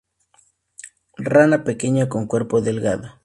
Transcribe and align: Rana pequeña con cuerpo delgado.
Rana 1.19 1.63
pequeña 1.63 2.09
con 2.09 2.25
cuerpo 2.25 2.59
delgado. 2.59 3.07